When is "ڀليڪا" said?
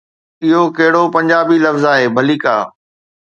2.15-2.55